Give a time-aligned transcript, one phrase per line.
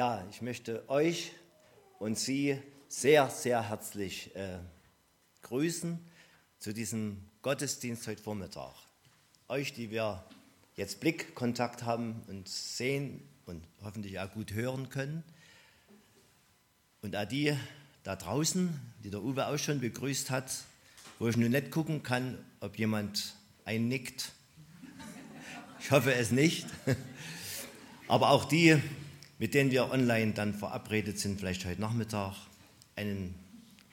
[0.00, 1.32] Ja, ich möchte euch
[1.98, 2.58] und Sie
[2.88, 4.56] sehr, sehr herzlich äh,
[5.42, 5.98] grüßen
[6.58, 8.72] zu diesem Gottesdienst heute Vormittag.
[9.48, 10.24] Euch, die wir
[10.74, 15.22] jetzt Blickkontakt haben und sehen und hoffentlich auch gut hören können.
[17.02, 17.54] Und auch die
[18.02, 18.70] da draußen,
[19.04, 20.50] die der Uwe auch schon begrüßt hat,
[21.18, 23.34] wo ich nun nicht gucken kann, ob jemand
[23.66, 24.32] einnickt.
[25.78, 26.66] Ich hoffe es nicht.
[28.08, 28.80] Aber auch die,
[29.40, 32.36] mit denen wir online dann verabredet sind, vielleicht heute Nachmittag,
[32.94, 33.34] einen,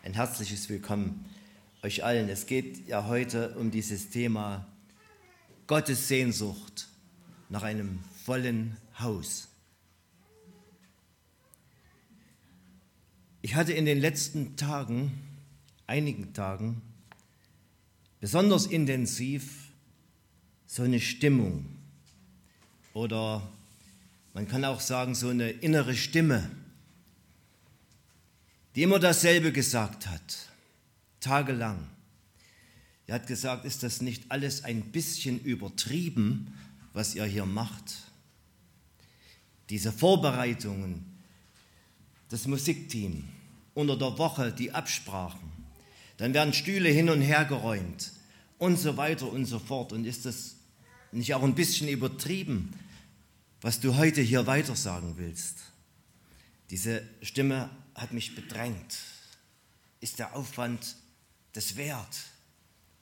[0.04, 1.26] ein herzliches Willkommen
[1.84, 2.28] euch allen.
[2.28, 4.68] Es geht ja heute um dieses Thema
[5.66, 6.90] Gottes Sehnsucht
[7.48, 9.48] nach einem vollen Haus.
[13.42, 15.14] Ich hatte in den letzten Tagen,
[15.88, 16.82] einigen Tagen,
[18.20, 19.72] besonders intensiv
[20.66, 21.68] so eine Stimmung
[22.92, 23.50] oder
[24.38, 26.48] man kann auch sagen so eine innere Stimme,
[28.76, 30.50] die immer dasselbe gesagt hat,
[31.20, 31.90] tagelang.
[33.08, 36.54] Er hat gesagt, ist das nicht alles ein bisschen übertrieben,
[36.94, 37.96] was ihr hier macht?
[39.72, 41.04] Diese Vorbereitungen,
[42.30, 43.24] das Musikteam,
[43.74, 45.50] unter der Woche die Absprachen,
[46.18, 48.12] dann werden Stühle hin und her geräumt
[48.60, 49.94] und so weiter und so fort.
[49.94, 50.58] Und ist das
[51.12, 52.72] nicht auch ein bisschen übertrieben,
[53.68, 55.58] was du heute hier weitersagen willst?
[56.70, 58.98] Diese Stimme hat mich bedrängt.
[60.00, 60.96] Ist der Aufwand
[61.52, 62.18] das wert,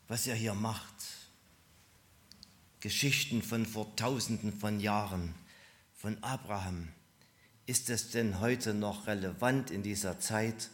[0.07, 0.95] was ihr hier macht?
[2.80, 5.35] Geschichten von vor tausenden von Jahren,
[5.94, 6.88] von Abraham,
[7.67, 10.72] ist es denn heute noch relevant in dieser Zeit?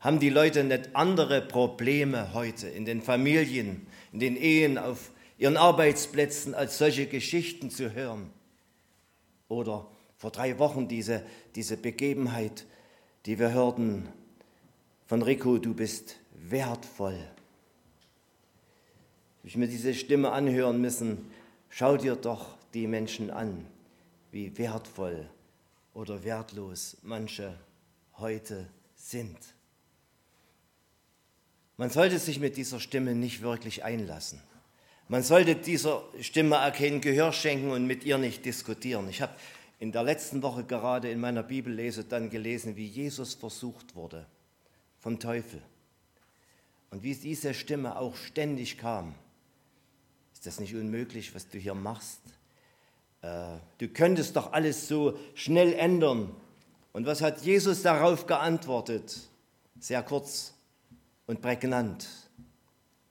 [0.00, 5.56] Haben die Leute nicht andere Probleme heute in den Familien, in den Ehen, auf ihren
[5.56, 8.30] Arbeitsplätzen, als solche Geschichten zu hören?
[9.54, 11.22] Oder vor drei Wochen diese,
[11.54, 12.66] diese Begebenheit,
[13.24, 14.08] die wir hörten
[15.06, 17.18] von Rico, du bist wertvoll.
[19.44, 21.30] Ich mir diese Stimme anhören müssen,
[21.68, 23.64] schau dir doch die Menschen an,
[24.32, 25.28] wie wertvoll
[25.92, 27.56] oder wertlos manche
[28.18, 29.38] heute sind.
[31.76, 34.40] Man sollte sich mit dieser Stimme nicht wirklich einlassen.
[35.08, 39.08] Man sollte dieser Stimme kein Gehör schenken und mit ihr nicht diskutieren.
[39.08, 39.34] Ich habe
[39.78, 44.26] in der letzten Woche gerade in meiner Bibellese dann gelesen, wie Jesus versucht wurde
[45.00, 45.60] vom Teufel.
[46.90, 49.14] Und wie diese Stimme auch ständig kam.
[50.32, 52.20] Ist das nicht unmöglich, was du hier machst?
[53.20, 56.34] Äh, du könntest doch alles so schnell ändern.
[56.92, 59.28] Und was hat Jesus darauf geantwortet?
[59.80, 60.54] Sehr kurz
[61.26, 62.06] und prägnant.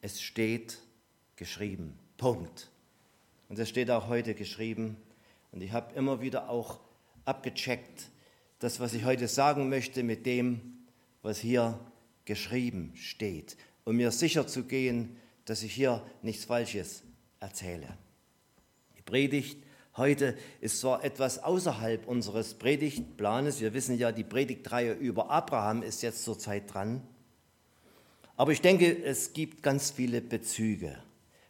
[0.01, 0.79] Es steht
[1.35, 1.97] geschrieben.
[2.17, 2.69] Punkt.
[3.49, 4.97] Und es steht auch heute geschrieben.
[5.51, 6.79] Und ich habe immer wieder auch
[7.25, 8.09] abgecheckt,
[8.59, 10.85] das, was ich heute sagen möchte, mit dem,
[11.21, 11.79] was hier
[12.25, 17.03] geschrieben steht, um mir sicher zu gehen, dass ich hier nichts Falsches
[17.39, 17.97] erzähle.
[18.97, 19.57] Die Predigt
[19.97, 26.01] heute ist zwar etwas außerhalb unseres Predigtplanes, wir wissen ja, die Predigtreihe über Abraham ist
[26.01, 27.05] jetzt zurzeit dran,
[28.35, 30.97] aber ich denke, es gibt ganz viele Bezüge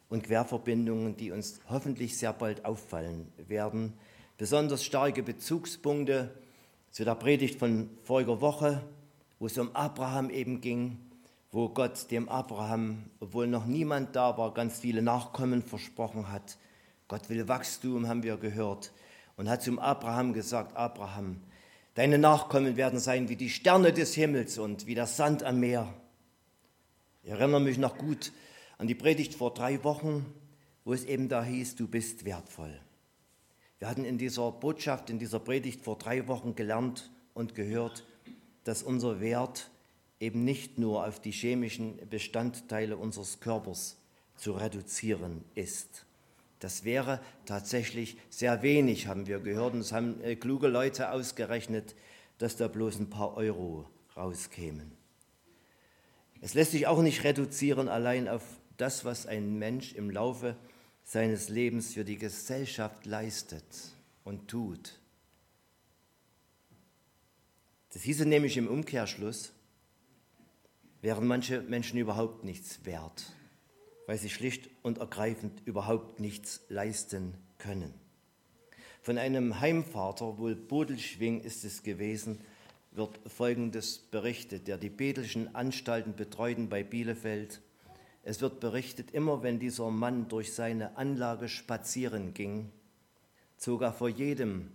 [0.08, 3.94] und Querverbindungen, die uns hoffentlich sehr bald auffallen werden.
[4.36, 6.34] Besonders starke Bezugspunkte
[6.90, 8.82] zu der Predigt von voriger Woche,
[9.38, 10.98] wo es um Abraham eben ging,
[11.50, 16.58] wo Gott dem Abraham, obwohl noch niemand da war, ganz viele Nachkommen versprochen hat.
[17.08, 18.92] Gott will Wachstum, haben wir gehört,
[19.36, 21.40] und hat zum Abraham gesagt, Abraham,
[21.94, 25.92] deine Nachkommen werden sein wie die Sterne des Himmels und wie der Sand am Meer.
[27.22, 28.32] Ich erinnere mich noch gut
[28.78, 30.26] an die Predigt vor drei Wochen,
[30.84, 32.80] wo es eben da hieß, du bist wertvoll.
[33.78, 38.04] Wir hatten in dieser Botschaft, in dieser Predigt vor drei Wochen gelernt und gehört,
[38.64, 39.70] dass unser Wert
[40.20, 43.98] eben nicht nur auf die chemischen Bestandteile unseres Körpers
[44.36, 46.06] zu reduzieren ist.
[46.60, 49.74] Das wäre tatsächlich sehr wenig, haben wir gehört.
[49.74, 51.94] Und es haben äh, kluge Leute ausgerechnet,
[52.38, 53.86] dass da bloß ein paar Euro
[54.16, 54.92] rauskämen.
[56.40, 58.42] Es lässt sich auch nicht reduzieren allein auf
[58.76, 60.56] das, was ein Mensch im Laufe
[61.02, 63.64] seines Lebens für die Gesellschaft leistet
[64.24, 64.98] und tut.
[67.92, 69.52] Das hieße nämlich im Umkehrschluss,
[71.00, 73.32] wären manche Menschen überhaupt nichts wert,
[74.06, 77.94] weil sie schlicht und ergreifend überhaupt nichts leisten können.
[79.02, 82.40] Von einem Heimvater, wohl Bodelschwing ist es gewesen,
[82.90, 87.60] wird Folgendes berichtet, der die bedelschen Anstalten betreuten bei Bielefeld.
[88.26, 92.72] Es wird berichtet, immer wenn dieser Mann durch seine Anlage spazieren ging,
[93.58, 94.72] zog er vor jedem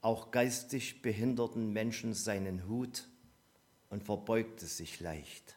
[0.00, 3.08] auch geistig behinderten Menschen seinen Hut
[3.90, 5.56] und verbeugte sich leicht,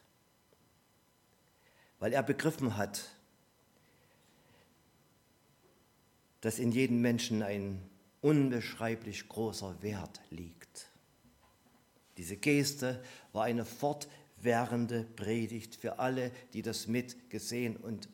[2.00, 3.04] weil er begriffen hat,
[6.40, 7.80] dass in jedem Menschen ein
[8.20, 10.86] unbeschreiblich großer Wert liegt.
[12.16, 13.02] Diese Geste
[13.32, 13.64] war eine
[14.38, 18.08] fortwährende Predigt für alle, die das mitgesehen und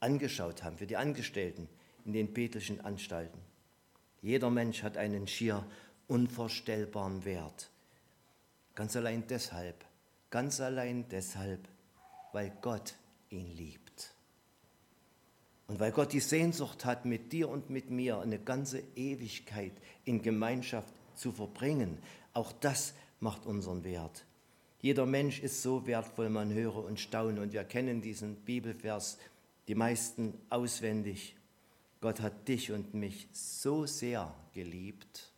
[0.00, 1.68] angeschaut haben, für die Angestellten
[2.04, 3.38] in den petrischen Anstalten.
[4.22, 5.64] Jeder Mensch hat einen schier
[6.08, 7.70] unvorstellbaren Wert.
[8.74, 9.84] Ganz allein deshalb,
[10.30, 11.68] ganz allein deshalb,
[12.32, 12.94] weil Gott
[13.28, 14.14] ihn liebt.
[15.68, 19.72] Und weil Gott die Sehnsucht hat, mit dir und mit mir eine ganze Ewigkeit
[20.04, 21.98] in Gemeinschaft zu verbringen,
[22.32, 24.24] auch das macht unseren Wert.
[24.82, 27.40] Jeder Mensch ist so wertvoll, man höre und staune.
[27.40, 29.16] Und wir kennen diesen Bibelvers,
[29.68, 31.36] die meisten auswendig.
[32.00, 35.32] Gott hat dich und mich so sehr geliebt,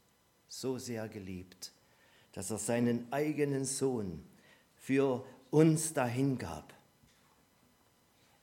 [0.49, 1.73] so sehr geliebt,
[2.33, 4.25] dass er seinen eigenen Sohn
[4.77, 6.73] für uns dahingab.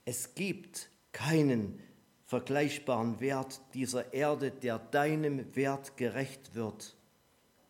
[0.04, 1.80] Es gibt keinen
[2.26, 6.96] vergleichbaren Wert dieser Erde, der deinem Wert gerecht wird.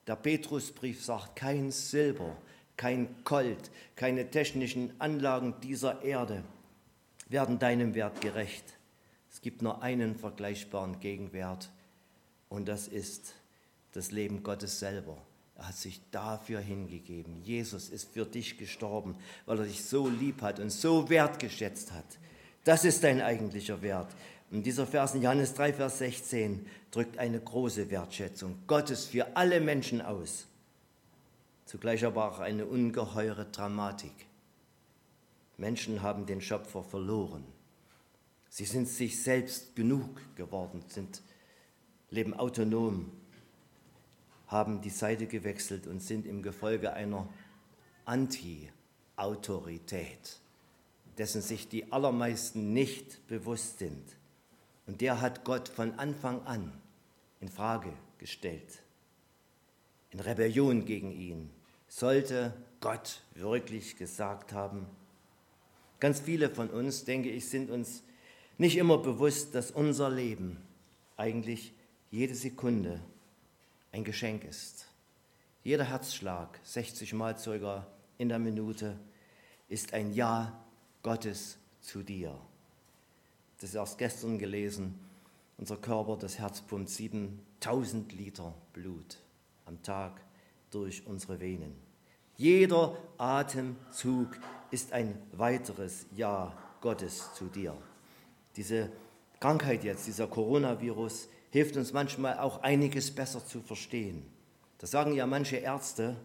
[0.07, 2.37] Der Petrusbrief sagt, kein Silber,
[2.83, 6.43] kein Gold, keine technischen Anlagen dieser Erde
[7.29, 8.65] werden deinem Wert gerecht.
[9.31, 11.71] Es gibt nur einen vergleichbaren Gegenwert
[12.49, 13.35] und das ist
[13.93, 15.17] das Leben Gottes selber.
[15.55, 17.41] Er hat sich dafür hingegeben.
[17.45, 19.15] Jesus ist für dich gestorben,
[19.47, 22.19] weil er dich so lieb hat und so wertgeschätzt hat.
[22.65, 24.09] Das ist dein eigentlicher Wert.
[24.51, 29.61] Und dieser Vers in Johannes 3, Vers 16 drückt eine große Wertschätzung Gottes für alle
[29.61, 30.49] Menschen aus.
[31.73, 34.13] Zugleich aber auch eine ungeheure Dramatik.
[35.57, 37.47] Menschen haben den Schöpfer verloren.
[38.51, 41.23] Sie sind sich selbst genug geworden, sind,
[42.11, 43.11] leben autonom,
[44.49, 47.27] haben die Seite gewechselt und sind im Gefolge einer
[48.05, 50.41] Anti-Autorität
[51.17, 54.05] dessen sich die allermeisten nicht bewusst sind.
[54.87, 56.71] Und der hat Gott von Anfang an
[57.41, 58.83] in Frage gestellt.
[60.11, 61.49] In Rebellion gegen ihn
[61.95, 64.87] sollte Gott wirklich gesagt haben.
[66.01, 68.03] Ganz viele von uns, denke ich, sind uns
[68.57, 70.57] nicht immer bewusst, dass unser Leben
[71.19, 71.75] eigentlich
[72.11, 73.01] jede Sekunde
[73.93, 74.89] ein Geschenk ist.
[75.65, 77.87] Jeder Herzschlag, 60 Mal sogar
[78.17, 78.99] in der Minute,
[79.69, 80.65] ist ein Ja
[81.03, 82.41] Gottes zu dir.
[83.61, 84.99] Das ist erst gestern gelesen.
[85.59, 89.19] Unser Körper, das Herz pumpt 7000 Liter Blut
[89.67, 90.23] am Tag
[90.71, 91.82] durch unsere Venen.
[92.43, 94.37] Jeder Atemzug
[94.73, 97.73] ist ein weiteres Ja Gottes zu dir.
[98.57, 98.91] Diese
[99.39, 104.27] Krankheit jetzt, dieser Coronavirus, hilft uns manchmal auch einiges besser zu verstehen.
[104.79, 106.17] Das sagen ja manche Ärzte.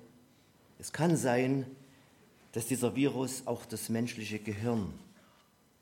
[0.80, 1.68] Es kann sein,
[2.52, 4.96] dass dieser Virus auch das menschliche Gehirn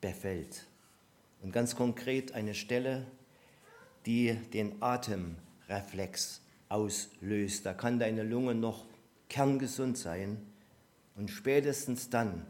[0.02, 0.66] befällt.
[1.40, 3.06] Und ganz konkret eine Stelle,
[4.04, 7.64] die den Atemreflex auslöst.
[7.64, 8.84] Da kann deine Lunge noch
[9.28, 10.38] kerngesund sein.
[11.16, 12.46] Und spätestens dann,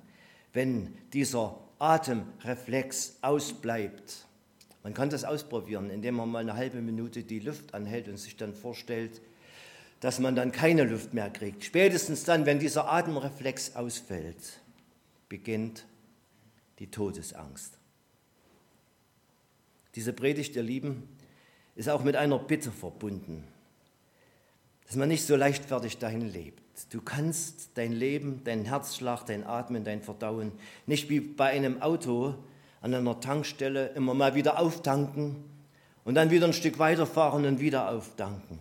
[0.53, 4.27] wenn dieser Atemreflex ausbleibt,
[4.83, 8.37] man kann das ausprobieren, indem man mal eine halbe Minute die Luft anhält und sich
[8.37, 9.21] dann vorstellt,
[10.01, 11.65] dass man dann keine Luft mehr kriegt.
[11.65, 14.61] Spätestens dann, wenn dieser Atemreflex ausfällt,
[15.29, 15.87] beginnt
[16.79, 17.73] die Todesangst.
[19.95, 21.09] Diese Predigt, ihr Lieben,
[21.75, 23.45] ist auch mit einer Bitte verbunden,
[24.87, 26.63] dass man nicht so leichtfertig dahin lebt.
[26.91, 30.53] Du kannst dein Leben, deinen Herzschlag, dein Atmen, dein Verdauen
[30.87, 32.35] nicht wie bei einem Auto
[32.81, 35.45] an einer Tankstelle immer mal wieder auftanken
[36.05, 38.59] und dann wieder ein Stück weiterfahren und wieder auftanken.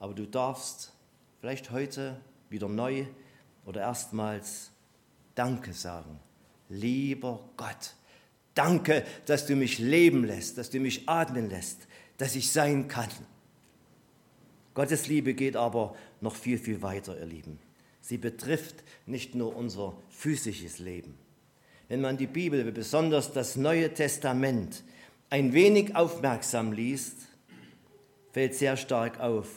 [0.00, 0.92] Aber du darfst
[1.40, 3.06] vielleicht heute wieder neu
[3.64, 4.70] oder erstmals
[5.34, 6.18] Danke sagen.
[6.68, 7.94] Lieber Gott,
[8.54, 11.86] danke, dass du mich leben lässt, dass du mich atmen lässt,
[12.18, 13.08] dass ich sein kann.
[14.74, 17.58] Gottes Liebe geht aber noch viel, viel weiter, ihr Lieben.
[18.00, 18.76] Sie betrifft
[19.06, 21.14] nicht nur unser physisches Leben.
[21.88, 24.82] Wenn man die Bibel, besonders das Neue Testament,
[25.30, 27.16] ein wenig aufmerksam liest,
[28.32, 29.48] fällt sehr stark auf,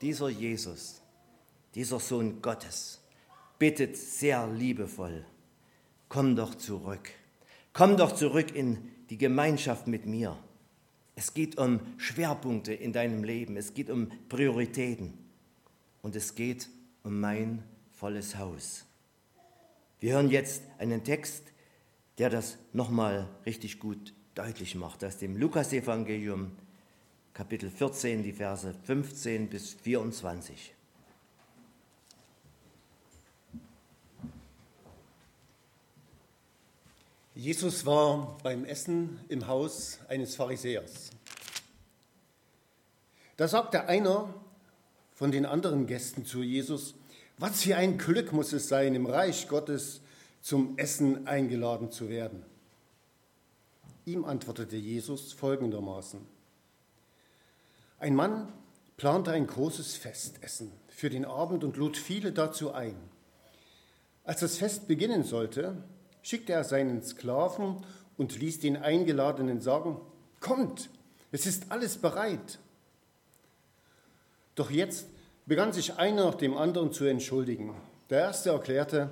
[0.00, 1.00] dieser Jesus,
[1.74, 3.00] dieser Sohn Gottes,
[3.58, 5.24] bittet sehr liebevoll,
[6.08, 7.10] komm doch zurück,
[7.72, 10.36] komm doch zurück in die Gemeinschaft mit mir.
[11.18, 15.14] Es geht um Schwerpunkte in deinem Leben, es geht um Prioritäten
[16.00, 16.68] und es geht
[17.02, 18.84] um mein volles Haus.
[19.98, 21.42] Wir hören jetzt einen Text,
[22.18, 26.52] der das nochmal richtig gut deutlich macht, aus dem Lukasevangelium
[27.34, 30.72] Kapitel 14, die Verse 15 bis 24.
[37.38, 41.10] Jesus war beim Essen im Haus eines Pharisäers.
[43.36, 44.34] Da sagte einer
[45.14, 46.96] von den anderen Gästen zu Jesus,
[47.36, 50.00] was für ein Glück muss es sein, im Reich Gottes
[50.42, 52.44] zum Essen eingeladen zu werden.
[54.04, 56.18] Ihm antwortete Jesus folgendermaßen.
[58.00, 58.52] Ein Mann
[58.96, 62.96] plante ein großes Festessen für den Abend und lud viele dazu ein.
[64.24, 65.84] Als das Fest beginnen sollte,
[66.22, 67.84] schickte er seinen Sklaven
[68.16, 70.00] und ließ den Eingeladenen sagen,
[70.40, 70.90] kommt,
[71.30, 72.58] es ist alles bereit.
[74.54, 75.06] Doch jetzt
[75.46, 77.74] begann sich einer nach dem anderen zu entschuldigen.
[78.10, 79.10] Der erste erklärte,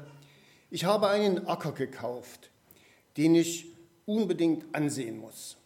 [0.70, 2.50] ich habe einen Acker gekauft,
[3.16, 3.66] den ich
[4.06, 5.56] unbedingt ansehen muss.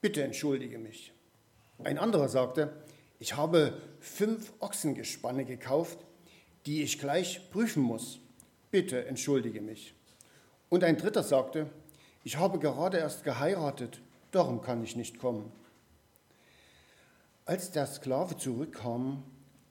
[0.00, 1.12] Bitte entschuldige mich.
[1.82, 2.72] Ein anderer sagte,
[3.18, 5.98] ich habe fünf Ochsengespanne gekauft,
[6.66, 8.20] die ich gleich prüfen muss.
[8.70, 9.94] Bitte entschuldige mich.
[10.68, 11.66] Und ein dritter sagte,
[12.24, 15.50] ich habe gerade erst geheiratet, darum kann ich nicht kommen.
[17.46, 19.22] Als der Sklave zurückkam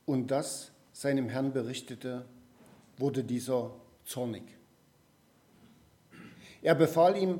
[0.05, 2.25] und das seinem Herrn berichtete,
[2.97, 3.71] wurde dieser
[4.05, 4.43] zornig.
[6.63, 7.39] Er befahl ihm,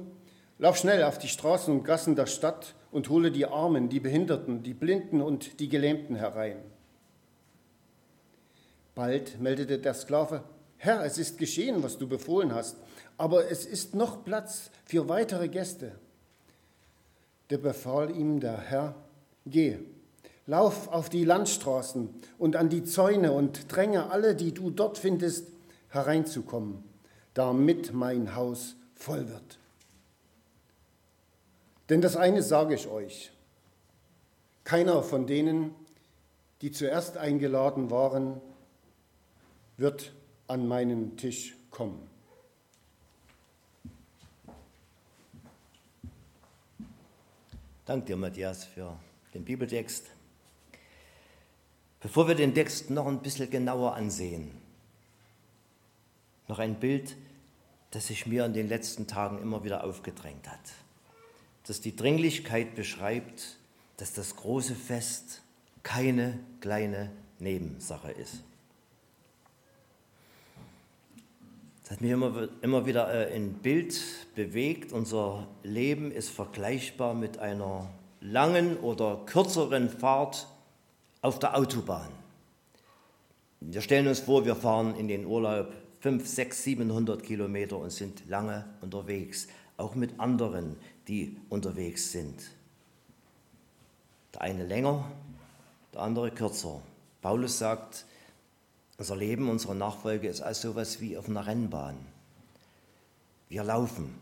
[0.60, 4.62] lauf schnell auf die Straßen und Gassen der Stadt und hole die Armen, die Behinderten,
[4.62, 6.58] die Blinden und die Gelähmten herein.
[8.94, 10.44] Bald meldete der Sklave,
[10.78, 12.78] Herr, es ist geschehen, was du befohlen hast,
[13.18, 15.94] aber es ist noch Platz für weitere Gäste.
[17.50, 18.96] Der befahl ihm der Herr,
[19.46, 19.78] geh,
[20.46, 25.48] lauf auf die Landstraßen und an die Zäune und dränge alle, die du dort findest,
[25.90, 26.84] hereinzukommen,
[27.34, 29.60] damit mein Haus voll wird.
[31.90, 33.32] Denn das eine sage ich euch,
[34.64, 35.74] keiner von denen,
[36.62, 38.42] die zuerst eingeladen waren,
[39.78, 40.12] wird
[40.48, 42.17] an meinen Tisch kommen.
[47.88, 49.00] Danke dir, Matthias, für
[49.34, 50.08] den Bibeltext.
[52.01, 54.51] Bevor wir den Text noch ein bisschen genauer ansehen,
[56.50, 57.15] noch ein Bild,
[57.91, 60.60] das sich mir in den letzten Tagen immer wieder aufgedrängt hat,
[61.65, 63.56] das die Dringlichkeit beschreibt,
[63.96, 65.41] dass das große Fest
[65.82, 68.44] keine kleine Nebensache ist.
[71.88, 73.98] Das hat mich immer, immer wieder äh, in Bild
[74.36, 74.91] bewegt.
[74.91, 77.89] Unser Leben ist vergleichbar mit einer
[78.20, 80.50] langen oder kürzeren Fahrt
[81.22, 82.10] auf der Autobahn.
[83.62, 88.27] Wir stellen uns vor, wir fahren in den Urlaub 5, 6, 700 Kilometer und sind
[88.27, 90.75] lange unterwegs, auch mit anderen,
[91.08, 92.51] die unterwegs sind.
[94.34, 95.10] Der eine länger,
[95.94, 96.82] der andere kürzer.
[97.22, 98.06] Paulus sagt,
[98.98, 101.98] unser Leben, unsere Nachfolge ist als sowas wie auf einer Rennbahn.
[103.48, 104.16] Wir laufen.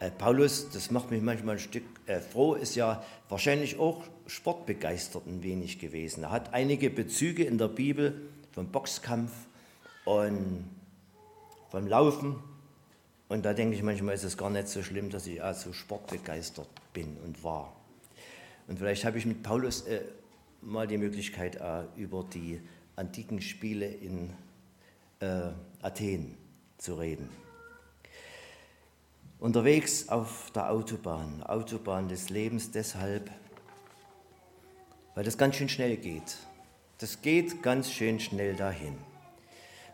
[0.00, 5.26] Äh, Paulus, das macht mich manchmal ein Stück äh, froh, ist ja wahrscheinlich auch sportbegeistert
[5.26, 6.24] ein wenig gewesen.
[6.24, 9.32] Er hat einige Bezüge in der Bibel vom Boxkampf
[10.04, 10.64] und
[11.70, 12.36] vom Laufen.
[13.28, 16.68] Und da denke ich manchmal, ist es gar nicht so schlimm, dass ich also sportbegeistert
[16.94, 17.76] bin und war.
[18.68, 20.00] Und vielleicht habe ich mit Paulus äh,
[20.62, 22.60] mal die Möglichkeit, äh, über die
[22.98, 24.30] antiken Spiele in
[25.20, 25.50] äh,
[25.80, 26.36] Athen
[26.78, 27.30] zu reden.
[29.38, 33.30] Unterwegs auf der Autobahn, Autobahn des Lebens deshalb,
[35.14, 36.38] weil das ganz schön schnell geht.
[36.98, 38.98] Das geht ganz schön schnell dahin.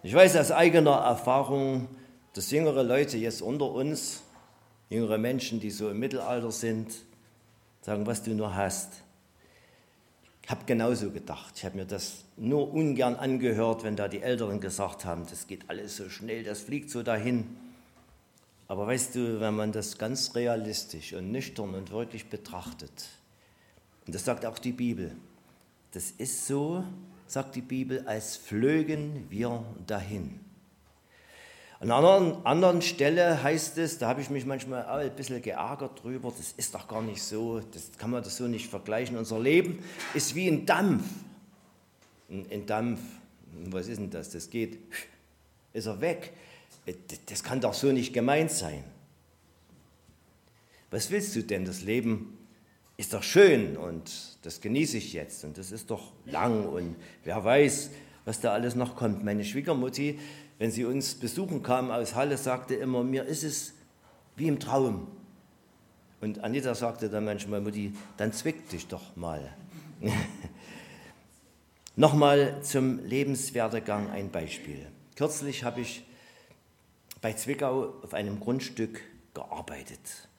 [0.02, 1.88] Ich weiß aus eigener Erfahrung,
[2.32, 4.22] dass jüngere Leute jetzt unter uns,
[4.88, 6.94] jüngere Menschen, die so im Mittelalter sind,
[7.82, 9.03] sagen, was du nur hast.
[10.44, 11.54] Ich habe genauso gedacht.
[11.56, 15.70] Ich habe mir das nur ungern angehört, wenn da die Älteren gesagt haben, das geht
[15.70, 17.56] alles so schnell, das fliegt so dahin.
[18.68, 23.08] Aber weißt du, wenn man das ganz realistisch und nüchtern und wirklich betrachtet,
[24.06, 25.12] und das sagt auch die Bibel,
[25.92, 26.84] das ist so,
[27.26, 30.40] sagt die Bibel, als flögen wir dahin.
[31.84, 35.42] An einer anderen, anderen Stelle heißt es, da habe ich mich manchmal auch ein bisschen
[35.42, 39.18] geärgert drüber, das ist doch gar nicht so, das kann man das so nicht vergleichen.
[39.18, 41.04] Unser Leben ist wie ein Dampf.
[42.30, 43.00] Ein, ein Dampf,
[43.66, 44.30] was ist denn das?
[44.30, 44.78] Das geht,
[45.74, 46.32] ist er weg.
[47.26, 48.82] Das kann doch so nicht gemeint sein.
[50.90, 51.66] Was willst du denn?
[51.66, 52.38] Das Leben
[52.96, 54.10] ist doch schön und
[54.40, 57.90] das genieße ich jetzt und das ist doch lang und wer weiß,
[58.24, 59.22] was da alles noch kommt.
[59.22, 60.18] Meine Schwiegermutti
[60.64, 63.74] wenn sie uns besuchen kam aus Halle, sagte immer, mir ist es
[64.34, 65.08] wie im Traum.
[66.22, 69.54] Und Anita sagte dann manchmal, Mutti, dann zwick dich doch mal.
[71.96, 74.86] Nochmal zum Lebenswerdegang ein Beispiel.
[75.16, 76.02] Kürzlich habe ich
[77.20, 79.02] bei Zwickau auf einem Grundstück
[79.34, 80.30] gearbeitet.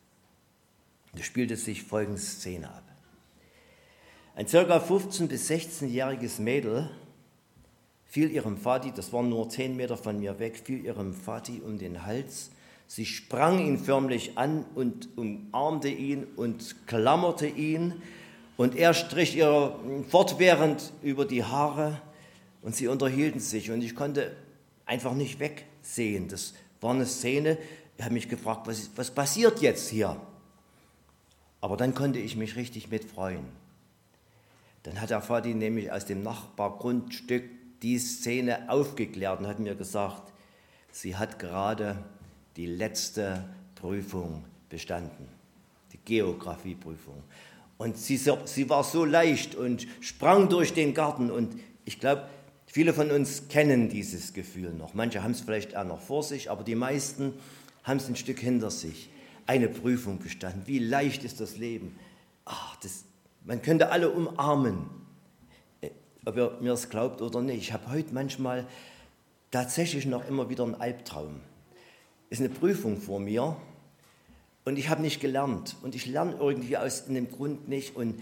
[1.13, 2.83] Da spielte sich folgende Szene ab.
[4.33, 4.57] Ein ca.
[4.57, 6.89] 15- bis 16-jähriges Mädel
[8.15, 11.77] fiel ihrem Vati, das war nur 10 Meter von mir weg, fiel ihrem Vati um
[11.77, 12.49] den Hals.
[12.87, 18.01] Sie sprang ihn förmlich an und umarmte ihn und klammerte ihn.
[18.55, 21.99] Und er strich ihr fortwährend über die Haare
[22.61, 23.69] und sie unterhielten sich.
[23.69, 24.33] Und ich konnte
[24.85, 26.29] einfach nicht wegsehen.
[26.29, 27.57] Das war eine Szene,
[27.97, 30.15] ich habe mich gefragt, was, was passiert jetzt hier?
[31.59, 33.43] Aber dann konnte ich mich richtig mitfreuen.
[34.83, 37.43] Dann hat der Vati nämlich aus dem Nachbargrundstück
[37.85, 40.33] die Szene aufgeklärt und hat mir gesagt,
[40.91, 42.03] sie hat gerade
[42.55, 45.27] die letzte Prüfung bestanden,
[45.93, 47.21] die Geografieprüfung.
[47.77, 51.29] Und sie, sie war so leicht und sprang durch den Garten.
[51.29, 52.27] Und ich glaube,
[52.65, 54.95] viele von uns kennen dieses Gefühl noch.
[54.95, 57.33] Manche haben es vielleicht auch noch vor sich, aber die meisten
[57.83, 59.11] haben es ein Stück hinter sich.
[59.45, 60.63] Eine Prüfung bestanden.
[60.65, 61.95] Wie leicht ist das Leben?
[62.45, 63.03] Ach, das,
[63.43, 64.89] man könnte alle umarmen,
[66.25, 67.57] ob ihr mir es glaubt oder nicht.
[67.57, 68.65] Ich habe heute manchmal
[69.51, 71.39] tatsächlich noch immer wieder einen Albtraum.
[72.29, 73.55] Es ist eine Prüfung vor mir
[74.65, 78.21] und ich habe nicht gelernt und ich lerne irgendwie aus einem Grund nicht und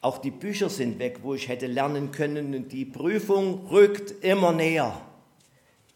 [0.00, 4.52] auch die Bücher sind weg, wo ich hätte lernen können und die Prüfung rückt immer
[4.52, 5.00] näher.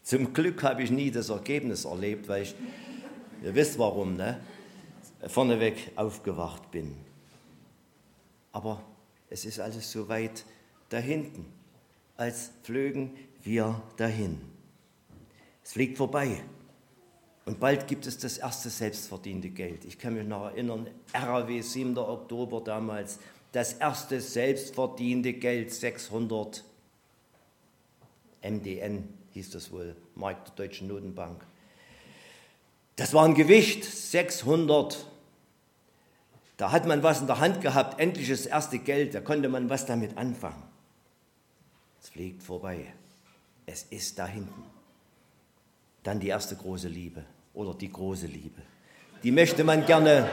[0.01, 2.55] Zum Glück habe ich nie das Ergebnis erlebt, weil ich,
[3.41, 4.39] ihr wisst warum, ne?
[5.27, 6.95] vorneweg aufgewacht bin.
[8.51, 8.81] Aber
[9.29, 10.43] es ist alles so weit
[10.93, 11.45] da hinten,
[12.17, 14.39] als flögen wir dahin.
[15.63, 16.43] Es fliegt vorbei.
[17.45, 19.85] Und bald gibt es das erste selbstverdiente Geld.
[19.85, 21.97] Ich kann mich noch erinnern, RAW 7.
[21.97, 23.19] Oktober damals,
[23.51, 26.63] das erste selbstverdiente Geld, 600
[28.43, 31.43] MDN hieß das wohl, Mark der Deutschen Notenbank.
[32.97, 35.07] Das war ein Gewicht, 600.
[36.57, 39.69] Da hat man was in der Hand gehabt, endlich das erste Geld, da konnte man
[39.69, 40.72] was damit anfangen.
[42.13, 42.93] Fliegt vorbei.
[43.65, 44.63] Es ist da hinten.
[46.03, 48.61] Dann die erste große Liebe oder die große Liebe.
[49.23, 50.29] Die möchte man gerne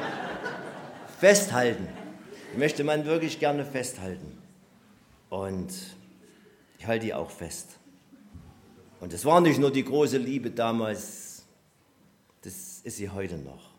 [1.19, 1.89] festhalten.
[2.53, 4.37] Die möchte man wirklich gerne festhalten.
[5.31, 5.73] Und
[6.79, 7.79] ich halte die auch fest.
[9.01, 11.47] Und es war nicht nur die große Liebe damals,
[12.43, 13.71] das ist sie heute noch.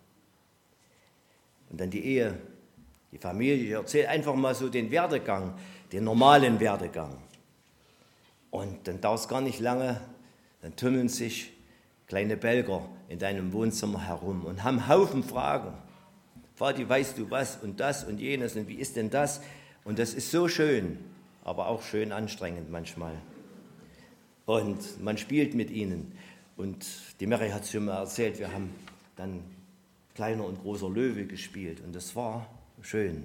[1.69, 2.39] Und dann die Ehe,
[3.11, 3.63] die Familie.
[3.63, 5.53] Ich erzähle einfach mal so den Werdegang,
[5.91, 7.17] den normalen Werdegang.
[8.51, 9.99] Und dann dauert es gar nicht lange,
[10.61, 11.51] dann tummeln sich
[12.07, 15.73] kleine Belger in deinem Wohnzimmer herum und haben Haufen Fragen.
[16.57, 19.41] Vati, weißt du was und das und jenes und wie ist denn das?
[19.83, 20.99] Und das ist so schön,
[21.43, 23.13] aber auch schön anstrengend manchmal.
[24.45, 26.11] Und man spielt mit ihnen.
[26.57, 26.85] Und
[27.19, 28.75] die Mary hat es schon mal erzählt, wir haben
[29.15, 29.41] dann
[30.13, 32.47] kleiner und großer Löwe gespielt und das war
[32.81, 33.23] schön.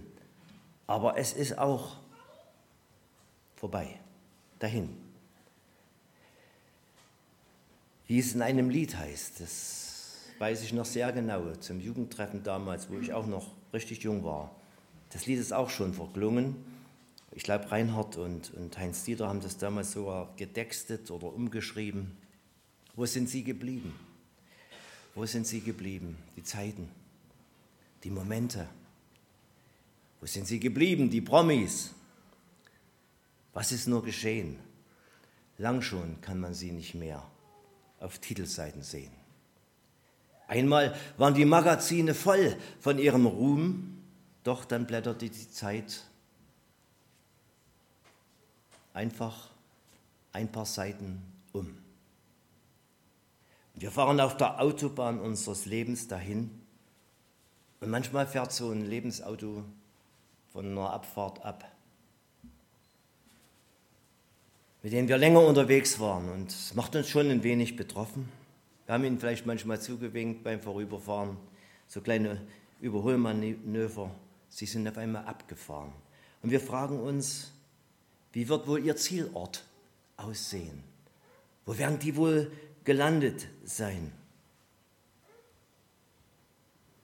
[0.87, 1.97] Aber es ist auch
[3.57, 3.99] vorbei,
[4.61, 5.06] dahin.
[8.07, 9.41] Wie es in einem Lied heißt.
[9.41, 9.87] Das
[10.39, 14.55] weiß ich noch sehr genau, zum Jugendtreffen damals, wo ich auch noch richtig jung war.
[15.11, 16.57] Das Lied ist auch schon verklungen.
[17.33, 22.17] Ich glaube, Reinhard und, und Heinz Dieter haben das damals sogar getextet oder umgeschrieben.
[22.95, 23.95] Wo sind sie geblieben?
[25.15, 26.17] Wo sind sie geblieben?
[26.37, 26.89] Die Zeiten,
[28.05, 28.67] die Momente.
[30.21, 31.11] Wo sind sie geblieben?
[31.11, 31.93] Die Promis.
[33.53, 34.59] Was ist nur geschehen?
[35.59, 37.23] Lang schon kann man sie nicht mehr
[38.07, 39.13] auf Titelseiten sehen.
[40.47, 43.99] Einmal waren die Magazine voll von ihrem Ruhm,
[44.45, 46.05] doch dann blätterte die Zeit
[48.95, 49.51] einfach
[50.33, 51.21] ein paar Seiten
[51.53, 51.77] um.
[53.75, 56.63] Wir fahren auf der Autobahn unseres Lebens dahin
[57.81, 59.65] und manchmal fährt so ein Lebensauto
[60.53, 61.76] von einer Abfahrt ab
[64.87, 66.29] mit denen wir länger unterwegs waren.
[66.29, 68.29] Und es macht uns schon ein wenig betroffen.
[68.85, 71.37] Wir haben ihnen vielleicht manchmal zugewinkt beim Vorüberfahren,
[71.89, 72.41] so kleine
[72.81, 74.15] Überholmanöver.
[74.49, 75.93] Sie sind auf einmal abgefahren.
[76.41, 77.51] Und wir fragen uns,
[78.33, 79.65] wie wird wohl ihr Zielort
[80.17, 80.85] aussehen?
[81.65, 82.53] Wo werden die wohl
[82.85, 84.13] gelandet sein?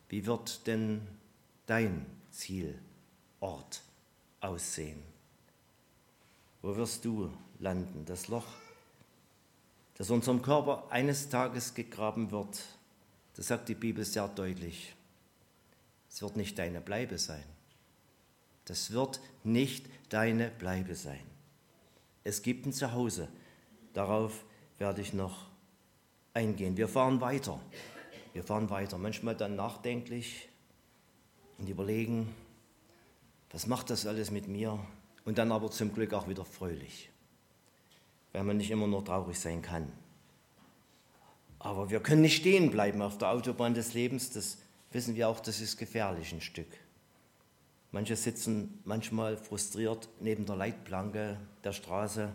[0.08, 1.00] Wie wird denn
[1.66, 3.82] dein Zielort
[4.40, 5.11] aussehen?
[6.62, 7.30] Wo wirst du
[7.62, 8.04] landen.
[8.04, 8.46] Das Loch,
[9.96, 12.62] das unserem Körper eines Tages gegraben wird,
[13.34, 14.94] das sagt die Bibel sehr deutlich.
[16.10, 17.44] Es wird nicht deine Bleibe sein.
[18.66, 21.22] Das wird nicht deine Bleibe sein.
[22.24, 23.28] Es gibt ein Zuhause.
[23.94, 24.44] Darauf
[24.78, 25.46] werde ich noch
[26.34, 26.76] eingehen.
[26.76, 27.58] Wir fahren weiter.
[28.34, 28.98] Wir fahren weiter.
[28.98, 30.48] Manchmal dann nachdenklich
[31.58, 32.34] und überlegen,
[33.50, 34.78] was macht das alles mit mir?
[35.24, 37.10] Und dann aber zum Glück auch wieder fröhlich,
[38.32, 39.92] weil man nicht immer nur traurig sein kann.
[41.58, 44.30] Aber wir können nicht stehen bleiben auf der Autobahn des Lebens.
[44.30, 44.58] Das
[44.90, 46.66] wissen wir auch, das ist gefährlich ein Stück.
[47.92, 52.32] Manche sitzen manchmal frustriert neben der Leitplanke der Straße.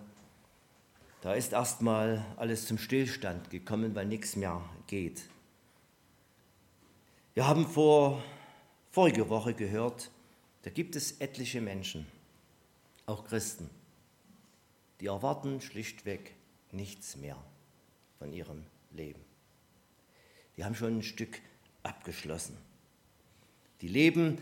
[1.21, 5.23] Da ist erstmal alles zum Stillstand gekommen, weil nichts mehr geht.
[7.33, 8.23] Wir haben vor
[8.91, 10.09] vorige Woche gehört,
[10.61, 12.05] da gibt es etliche Menschen,
[13.07, 13.69] auch Christen,
[14.99, 16.35] die erwarten schlichtweg
[16.71, 17.37] nichts mehr
[18.19, 19.21] von ihrem Leben.
[20.57, 21.39] Die haben schon ein Stück
[21.83, 22.57] abgeschlossen.
[23.81, 24.37] Die leben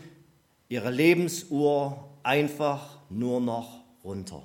[0.68, 4.42] ihre Lebensuhr einfach nur noch runter.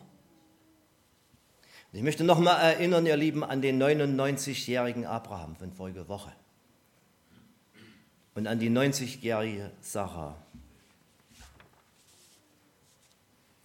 [1.94, 6.32] Ich möchte noch mal erinnern, ihr Lieben, an den 99-jährigen Abraham von voriger Woche
[8.36, 10.38] und an die 90-jährige Sarah.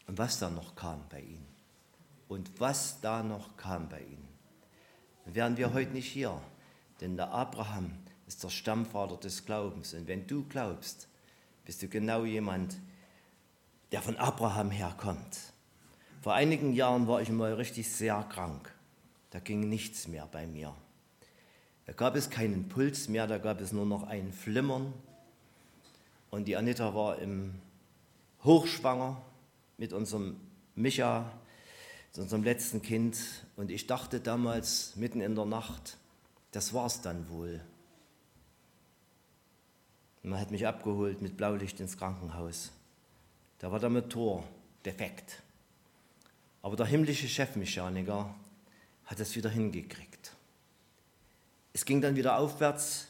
[0.06, 1.46] Und was da noch kam bei ihnen.
[2.28, 4.28] Und was da noch kam bei ihnen.
[5.24, 6.40] Wären wir heute nicht hier,
[7.00, 7.90] denn der Abraham
[8.26, 9.94] ist der Stammvater des Glaubens.
[9.94, 11.08] Und wenn du glaubst,
[11.64, 12.76] bist du genau jemand,
[13.92, 15.52] der von Abraham herkommt.
[16.22, 18.72] Vor einigen Jahren war ich mal richtig sehr krank.
[19.30, 20.74] Da ging nichts mehr bei mir.
[21.86, 24.92] Da gab es keinen Puls mehr, da gab es nur noch ein Flimmern.
[26.30, 27.54] Und die Anita war im
[28.42, 29.20] Hochschwanger
[29.78, 30.36] mit unserem
[30.74, 31.32] Micha,
[32.12, 33.18] mit unserem letzten Kind.
[33.56, 35.98] Und ich dachte damals, mitten in der Nacht,
[36.52, 37.60] das war's dann wohl.
[40.22, 42.72] Man hat mich abgeholt mit Blaulicht ins Krankenhaus.
[43.58, 44.44] Da war der Motor
[44.84, 45.42] defekt.
[46.62, 48.34] Aber der himmlische Chefmechaniker
[49.04, 50.32] hat es wieder hingekriegt.
[51.72, 53.06] Es ging dann wieder aufwärts,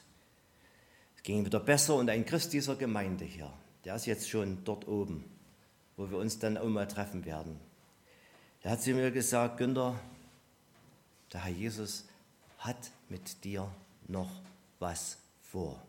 [1.17, 3.53] es ging wieder besser und ein Christ dieser Gemeinde hier,
[3.85, 5.25] der ist jetzt schon dort oben,
[5.97, 7.59] wo wir uns dann auch mal treffen werden.
[8.63, 9.99] Der hat zu mir gesagt, Günther,
[11.33, 12.05] der Herr Jesus
[12.59, 13.69] hat mit dir
[14.09, 14.31] noch
[14.79, 15.81] was vor.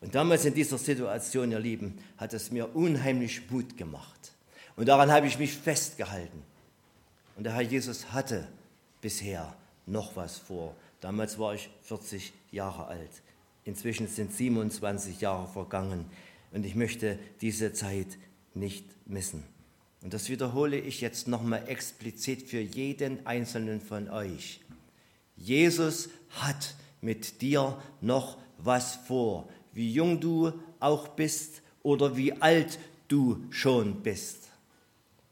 [0.00, 4.32] Und damals in dieser Situation, ihr Lieben, hat es mir unheimlich Mut gemacht.
[4.76, 6.42] Und daran habe ich mich festgehalten.
[7.36, 8.48] Und der Herr Jesus hatte
[9.00, 9.54] bisher
[9.86, 10.74] noch was vor.
[11.00, 13.10] Damals war ich 40 Jahre alt.
[13.64, 16.06] Inzwischen sind 27 Jahre vergangen
[16.52, 18.18] und ich möchte diese Zeit
[18.54, 19.44] nicht missen.
[20.02, 24.60] Und das wiederhole ich jetzt nochmal explizit für jeden einzelnen von euch.
[25.36, 32.78] Jesus hat mit dir noch was vor wie jung du auch bist oder wie alt
[33.08, 34.48] du schon bist.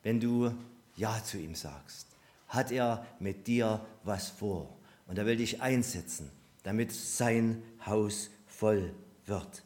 [0.03, 0.53] Wenn du
[0.97, 2.07] Ja zu ihm sagst,
[2.49, 4.75] hat er mit dir was vor.
[5.07, 6.31] Und er will dich einsetzen,
[6.63, 8.93] damit sein Haus voll
[9.27, 9.63] wird.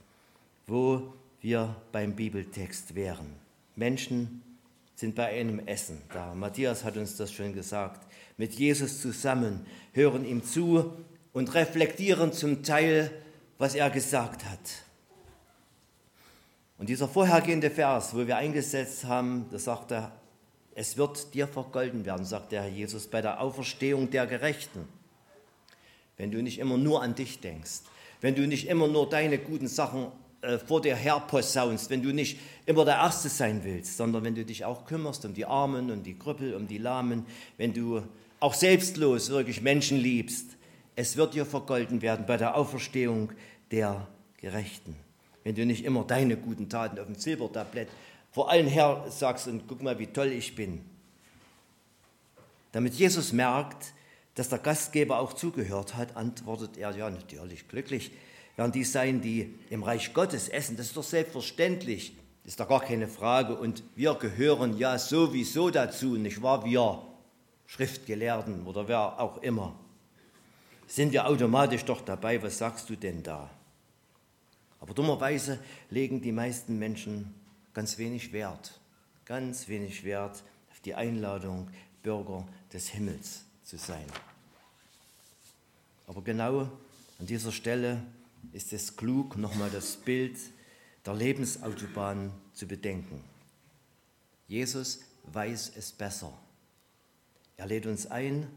[0.67, 3.35] Wo wir beim Bibeltext wären.
[3.77, 4.43] Menschen
[4.95, 6.35] sind bei einem Essen da.
[6.35, 8.07] Matthias hat uns das schon gesagt.
[8.37, 10.93] Mit Jesus zusammen, hören ihm zu
[11.33, 13.11] und reflektieren zum Teil
[13.63, 14.59] was er gesagt hat.
[16.79, 20.11] Und dieser vorhergehende Vers, wo wir eingesetzt haben, da sagt er,
[20.75, 24.89] es wird dir vergolden werden, sagt der Herr Jesus, bei der Auferstehung der Gerechten.
[26.17, 27.83] Wenn du nicht immer nur an dich denkst,
[28.21, 30.09] wenn du nicht immer nur deine guten Sachen
[30.43, 34.35] äh, vor dir her posaunst, wenn du nicht immer der Erste sein willst, sondern wenn
[34.35, 37.25] du dich auch kümmerst um die Armen, um die Krüppel, um die Lahmen,
[37.59, 38.03] wenn du
[38.41, 40.57] auch selbstlos wirklich Menschen liebst,
[40.97, 43.33] es wird dir vergolden werden bei der Auferstehung
[43.71, 44.97] der Gerechten.
[45.45, 47.89] Wenn du nicht immer deine guten Taten auf dem Silbertablett
[48.33, 50.85] vor allen her sagst und guck mal, wie toll ich bin.
[52.73, 53.93] Damit Jesus merkt,
[54.35, 58.11] dass der Gastgeber auch zugehört hat, antwortet er, ja natürlich, glücklich
[58.57, 60.77] werden die sein, die im Reich Gottes essen.
[60.77, 63.57] Das ist doch selbstverständlich, ist doch gar keine Frage.
[63.57, 66.65] Und wir gehören ja sowieso dazu, nicht wahr?
[66.65, 67.03] Wir
[67.67, 69.75] Schriftgelehrten oder wer auch immer.
[70.87, 73.49] Sind wir automatisch doch dabei, was sagst du denn da?
[74.79, 77.35] Aber dummerweise legen die meisten Menschen
[77.73, 78.79] ganz wenig Wert,
[79.25, 81.71] ganz wenig Wert auf die Einladung,
[82.03, 84.05] Bürger des Himmels zu sein.
[86.07, 86.69] Aber genau
[87.19, 88.03] an dieser Stelle
[88.51, 90.37] ist es klug, nochmal das Bild
[91.07, 93.23] der Lebensautobahn zu bedenken.
[94.49, 96.37] Jesus weiß es besser.
[97.57, 98.49] Er lädt uns ein,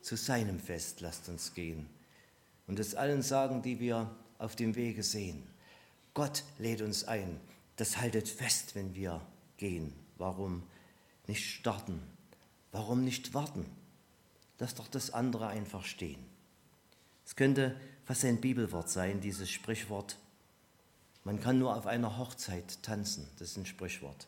[0.00, 1.88] zu seinem Fest lasst uns gehen
[2.66, 5.44] und es allen sagen, die wir auf dem Wege sehen.
[6.14, 7.40] Gott lädt uns ein.
[7.76, 9.20] Das haltet fest, wenn wir
[9.56, 9.92] gehen?
[10.18, 10.62] Warum
[11.26, 12.02] nicht starten?
[12.70, 13.66] Warum nicht warten?
[14.58, 16.24] Lass doch das andere einfach stehen.
[17.24, 17.80] Es könnte
[18.12, 20.18] fast ein Bibelwort sein, dieses Sprichwort.
[21.24, 23.26] Man kann nur auf einer Hochzeit tanzen.
[23.38, 24.26] Das ist ein Sprichwort.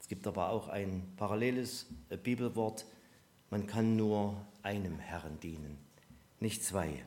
[0.00, 2.84] Es gibt aber auch ein paralleles äh, Bibelwort.
[3.48, 5.78] Man kann nur einem Herrn dienen,
[6.40, 7.04] nicht zwei.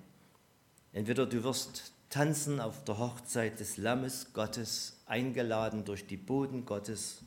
[0.94, 7.24] Entweder du wirst tanzen auf der Hochzeit des Lammes Gottes, eingeladen durch die Boden Gottes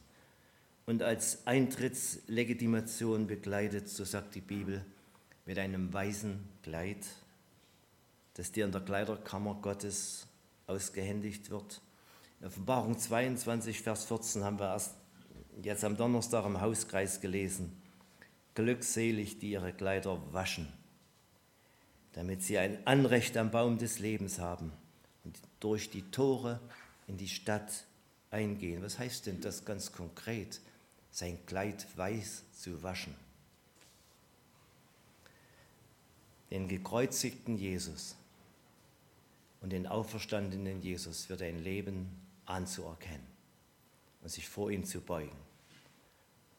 [0.86, 4.82] und als Eintrittslegitimation begleitet, so sagt die Bibel,
[5.44, 7.04] mit einem weißen Kleid,
[8.34, 10.26] das dir in der Kleiderkammer Gottes
[10.66, 11.80] ausgehändigt wird.
[12.40, 14.94] In Offenbarung 22, Vers 14 haben wir erst
[15.62, 17.80] jetzt am Donnerstag im Hauskreis gelesen.
[18.54, 20.68] Glückselig, die ihre Kleider waschen
[22.12, 24.72] damit sie ein Anrecht am Baum des Lebens haben
[25.24, 26.60] und durch die Tore
[27.06, 27.86] in die Stadt
[28.30, 28.82] eingehen.
[28.82, 30.60] Was heißt denn das ganz konkret?
[31.10, 33.14] Sein Kleid weiß zu waschen.
[36.50, 38.14] Den gekreuzigten Jesus
[39.62, 42.08] und den auferstandenen Jesus für dein Leben
[42.44, 43.26] anzuerkennen
[44.20, 45.36] und sich vor ihm zu beugen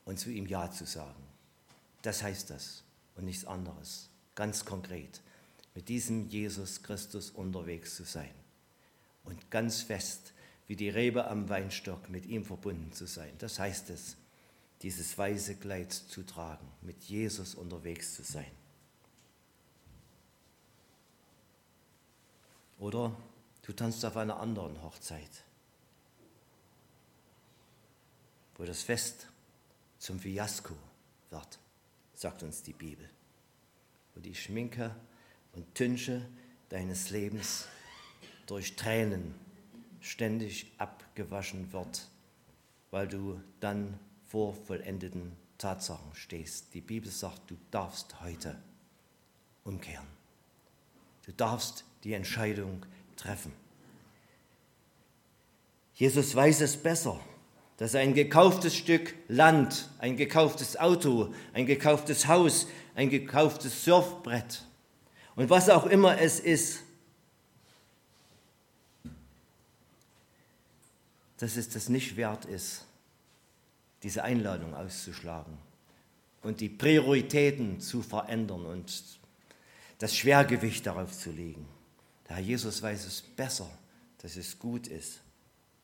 [0.05, 1.23] und zu ihm Ja zu sagen.
[2.01, 2.83] Das heißt das
[3.15, 5.21] und nichts anderes, ganz konkret
[5.75, 8.33] mit diesem Jesus Christus unterwegs zu sein
[9.23, 10.33] und ganz fest
[10.67, 13.33] wie die Rebe am Weinstock mit ihm verbunden zu sein.
[13.37, 14.15] Das heißt es,
[14.81, 18.51] dieses weiße Kleid zu tragen, mit Jesus unterwegs zu sein.
[22.83, 23.15] Oder
[23.61, 25.45] du tanzt auf einer anderen Hochzeit,
[28.57, 29.27] wo das Fest
[29.99, 30.75] zum Fiasko
[31.29, 31.59] wird,
[32.13, 33.09] sagt uns die Bibel,
[34.13, 34.93] wo die Schminke
[35.53, 36.27] und Tünche
[36.67, 37.69] deines Lebens
[38.47, 39.33] durch Tränen
[40.01, 42.09] ständig abgewaschen wird,
[42.91, 46.73] weil du dann vor vollendeten Tatsachen stehst.
[46.73, 48.61] Die Bibel sagt, du darfst heute
[49.63, 50.07] umkehren.
[51.25, 52.85] Du darfst die Entscheidung
[53.15, 53.53] treffen.
[55.95, 57.19] Jesus weiß es besser,
[57.77, 64.63] dass ein gekauftes Stück Land, ein gekauftes Auto, ein gekauftes Haus, ein gekauftes Surfbrett
[65.35, 66.83] und was auch immer es ist,
[71.37, 72.85] dass es das nicht wert ist,
[74.03, 75.57] diese Einladung auszuschlagen
[76.41, 79.03] und die Prioritäten zu verändern und
[79.97, 81.65] das Schwergewicht darauf zu legen.
[82.33, 83.69] Herr Jesus weiß es besser,
[84.19, 85.21] dass es gut ist,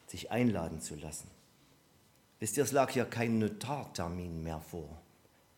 [0.08, 1.30] sich einladen zu lassen.
[2.40, 5.02] Wisst ihr, es lag ja kein Notartermin mehr vor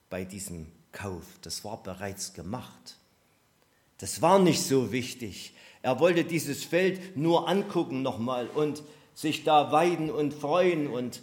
[0.10, 1.24] bei diesem Kauf.
[1.42, 2.98] Das war bereits gemacht.
[4.00, 5.54] Das war nicht so wichtig.
[5.82, 8.84] Er wollte dieses Feld nur angucken nochmal und
[9.16, 11.22] sich da weiden und freuen und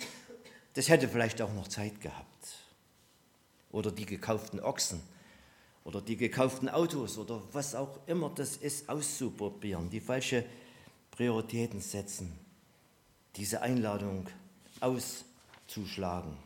[0.74, 2.26] das hätte vielleicht auch noch Zeit gehabt.
[3.70, 5.02] Oder die gekauften Ochsen
[5.88, 10.44] oder die gekauften Autos oder was auch immer das ist, auszuprobieren, die falsche
[11.11, 12.31] Prioritäten setzen,
[13.37, 14.27] diese Einladung
[14.81, 16.37] auszuschlagen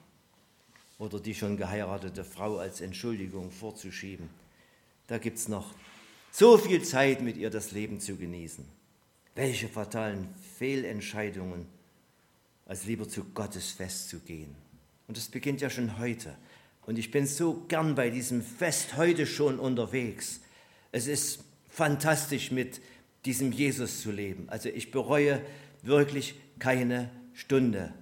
[1.01, 4.31] oder die schon geheiratete Frau als Entschuldigung vorzuschieben.
[5.09, 5.75] Da gibt es noch
[6.31, 8.65] so viel Zeit mit ihr das Leben zu genießen.
[9.35, 11.67] Welche fatalen Fehlentscheidungen,
[12.65, 14.55] als lieber zu Gottes Fest zu gehen.
[15.09, 16.33] Und das beginnt ja schon heute.
[16.85, 20.41] Und ich bin so gern bei diesem Fest heute schon unterwegs.
[20.91, 22.81] Es ist fantastisch, mit
[23.25, 24.49] diesem Jesus zu leben.
[24.49, 25.41] Also ich bereue
[25.83, 27.93] wirklich keine Stunde.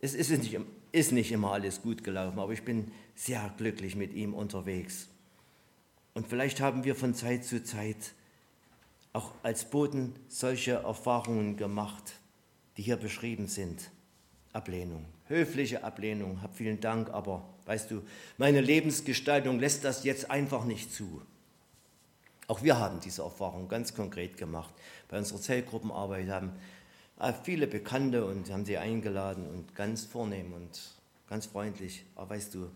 [0.00, 0.58] Es ist nicht,
[0.92, 5.08] ist nicht immer alles gut gelaufen, aber ich bin sehr glücklich mit ihm unterwegs.
[6.14, 8.12] Und vielleicht haben wir von Zeit zu Zeit
[9.12, 12.14] auch als Boten solche Erfahrungen gemacht,
[12.76, 13.90] die hier beschrieben sind.
[14.52, 18.02] Ablehnung, höfliche Ablehnung, hab vielen Dank, aber weißt du,
[18.38, 21.22] meine Lebensgestaltung lässt das jetzt einfach nicht zu.
[22.46, 24.72] Auch wir haben diese Erfahrung ganz konkret gemacht.
[25.08, 26.52] Bei unserer Zellgruppenarbeit haben
[27.20, 30.80] äh, viele Bekannte und haben sie eingeladen und ganz vornehm und
[31.28, 32.04] ganz freundlich.
[32.16, 32.70] Aber weißt du,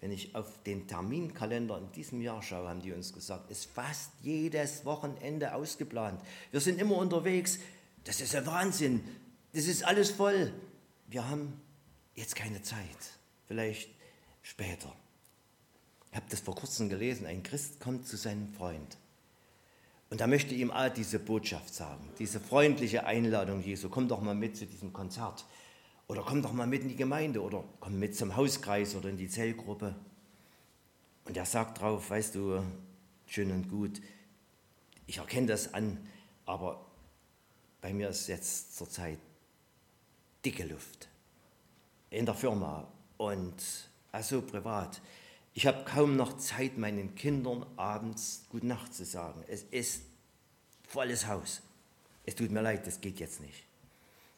[0.00, 4.12] wenn ich auf den Terminkalender in diesem Jahr schaue, haben die uns gesagt, ist fast
[4.22, 6.20] jedes Wochenende ausgeplant.
[6.52, 7.58] Wir sind immer unterwegs.
[8.04, 9.02] Das ist ein Wahnsinn.
[9.52, 10.52] Das ist alles voll.
[11.08, 11.60] Wir haben
[12.14, 12.78] jetzt keine Zeit.
[13.46, 13.90] Vielleicht
[14.42, 14.94] später.
[16.10, 17.26] Ich habe das vor kurzem gelesen.
[17.26, 18.98] Ein Christ kommt zu seinem Freund.
[20.10, 23.88] Und er möchte ihm all diese Botschaft sagen, diese freundliche Einladung Jesu.
[23.88, 25.46] Komm doch mal mit zu diesem Konzert.
[26.06, 29.18] Oder komm doch mal mit in die Gemeinde oder komm mit zum Hauskreis oder in
[29.18, 29.94] die Zellgruppe.
[31.24, 32.62] Und er sagt drauf, weißt du,
[33.26, 34.00] schön und gut,
[35.06, 35.98] ich erkenne das an,
[36.46, 36.86] aber
[37.82, 39.18] bei mir ist jetzt zurzeit
[40.44, 41.08] dicke Luft.
[42.10, 43.54] in der Firma und
[44.12, 45.00] also privat.
[45.54, 49.44] Ich habe kaum noch Zeit, meinen Kindern abends Gute Nacht zu sagen.
[49.48, 50.02] Es ist
[50.86, 51.62] volles Haus.
[52.24, 53.64] Es tut mir leid, das geht jetzt nicht.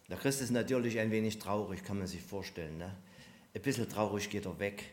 [0.09, 2.79] Der Christ ist natürlich ein wenig traurig, kann man sich vorstellen.
[2.79, 2.97] Ne?
[3.55, 4.91] Ein bisschen traurig geht er weg.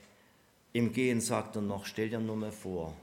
[0.73, 2.95] Im Gehen sagt er noch, stell dir nur mal vor,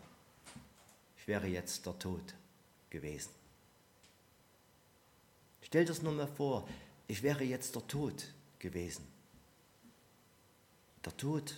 [1.17, 2.35] ich wäre jetzt der Tod
[2.91, 3.31] gewesen.
[5.63, 6.69] Stell dir das nur mal vor,
[7.07, 9.07] ich wäre jetzt der Tod gewesen.
[11.05, 11.55] Der Tod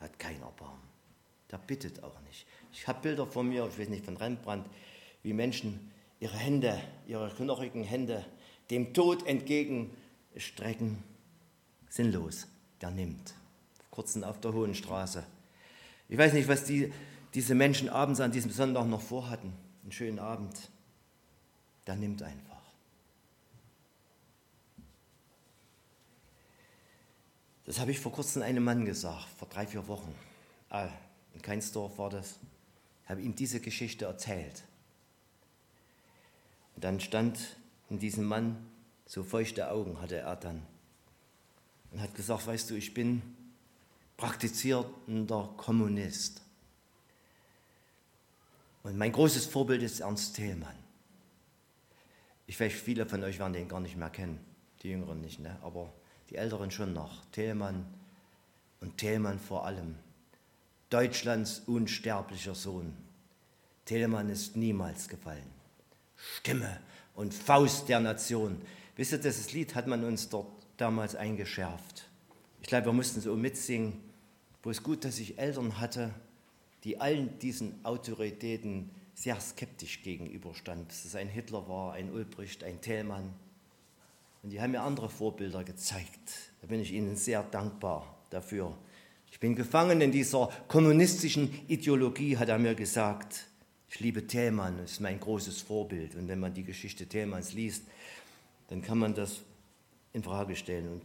[0.00, 0.82] hat kein Erbarmen.
[1.50, 2.46] Der bittet auch nicht.
[2.72, 4.68] Ich habe Bilder von mir, ich weiß nicht, von Rembrandt,
[5.22, 8.24] wie Menschen ihre Hände, ihre knochigen Hände
[8.70, 11.02] dem Tod entgegenstrecken.
[11.88, 12.46] Sinnlos,
[12.80, 13.34] der nimmt.
[13.90, 15.24] Kurzen auf der Hohen Straße.
[16.08, 16.92] Ich weiß nicht, was die,
[17.34, 19.52] diese Menschen abends an diesem Sonntag noch vorhatten.
[19.82, 20.70] Einen schönen Abend.
[21.86, 22.53] Der nimmt einfach.
[27.64, 30.14] Das habe ich vor kurzem einem Mann gesagt, vor drei, vier Wochen.
[30.68, 30.88] Ah,
[31.32, 32.38] in Keinsdorf war das.
[33.04, 34.64] Ich habe ihm diese Geschichte erzählt.
[36.74, 37.38] Und dann stand
[37.88, 38.66] in diesem Mann
[39.06, 40.66] so feuchte Augen hatte er dann
[41.90, 43.22] und hat gesagt, weißt du, ich bin
[44.16, 46.42] praktizierender Kommunist.
[48.82, 50.76] Und mein großes Vorbild ist Ernst Thälmann.
[52.46, 54.40] Ich weiß, viele von euch werden den gar nicht mehr kennen,
[54.82, 55.58] die Jüngeren nicht, ne?
[55.62, 55.92] aber
[56.30, 57.24] die Älteren schon noch.
[57.32, 57.86] Thälmann
[58.80, 59.96] und Thälmann vor allem.
[60.90, 62.94] Deutschlands unsterblicher Sohn.
[63.84, 65.50] Thälmann ist niemals gefallen.
[66.16, 66.80] Stimme
[67.14, 68.60] und Faust der Nation.
[68.96, 72.08] Wisst ihr, dieses Lied hat man uns dort damals eingeschärft.
[72.62, 74.00] Ich glaube, wir mussten so mitsingen.
[74.62, 76.14] Wo es gut, dass ich Eltern hatte,
[76.84, 80.88] die allen diesen Autoritäten sehr skeptisch gegenüberstanden.
[80.88, 83.34] Dass es ein Hitler war, ein Ulbricht, ein Thälmann.
[84.44, 86.52] Und die haben mir andere Vorbilder gezeigt.
[86.60, 88.76] Da bin ich ihnen sehr dankbar dafür.
[89.32, 93.46] Ich bin gefangen in dieser kommunistischen Ideologie, hat er mir gesagt.
[93.88, 96.14] Ich liebe Thälmann, das ist mein großes Vorbild.
[96.14, 97.84] Und wenn man die Geschichte Thälmanns liest,
[98.68, 99.40] dann kann man das
[100.12, 100.92] in Frage stellen.
[100.92, 101.02] Und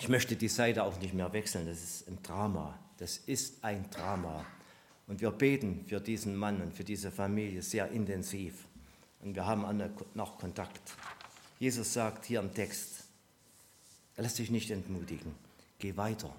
[0.00, 1.66] ich möchte die Seite auch nicht mehr wechseln.
[1.66, 2.78] Das ist ein Drama.
[2.96, 4.46] Das ist ein Drama.
[5.06, 8.66] Und wir beten für diesen Mann und für diese Familie sehr intensiv.
[9.20, 9.66] Und wir haben
[10.14, 10.80] noch Kontakt.
[11.64, 13.04] Jesus sagt hier im Text,
[14.18, 15.34] lass dich nicht entmutigen,
[15.78, 16.30] geh weiter,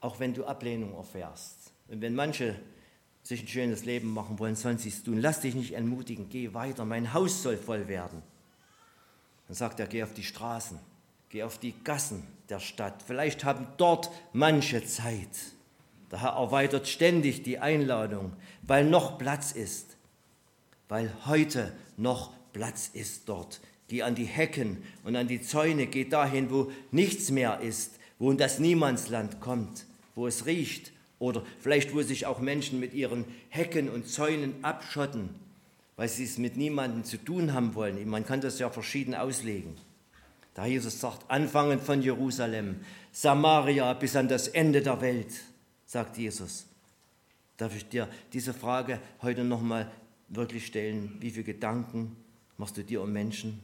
[0.00, 1.70] auch wenn du Ablehnung erfährst.
[1.86, 2.58] Und wenn manche
[3.22, 5.20] sich ein schönes Leben machen wollen, sollen sie es tun.
[5.20, 8.24] Lass dich nicht entmutigen, geh weiter, mein Haus soll voll werden.
[9.46, 10.80] Dann sagt er, geh auf die Straßen,
[11.28, 13.04] geh auf die Gassen der Stadt.
[13.06, 15.28] Vielleicht haben dort manche Zeit.
[16.10, 19.96] Der Herr erweitert ständig die Einladung, weil noch Platz ist,
[20.88, 23.60] weil heute noch Platz ist dort.
[23.88, 28.30] Geh an die Hecken und an die Zäune, geh dahin, wo nichts mehr ist, wo
[28.30, 33.24] in das Niemandsland kommt, wo es riecht oder vielleicht wo sich auch Menschen mit ihren
[33.48, 35.30] Hecken und Zäunen abschotten,
[35.96, 38.08] weil sie es mit niemandem zu tun haben wollen.
[38.08, 39.74] Man kann das ja verschieden auslegen.
[40.54, 42.80] Da Jesus sagt, anfangen von Jerusalem,
[43.12, 45.32] Samaria bis an das Ende der Welt,
[45.84, 46.66] sagt Jesus.
[47.56, 49.90] Darf ich dir diese Frage heute nochmal
[50.28, 51.16] wirklich stellen?
[51.20, 52.16] Wie viele Gedanken
[52.58, 53.60] machst du dir um Menschen,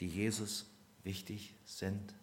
[0.00, 0.66] die Jesus
[1.02, 2.14] wichtig sind?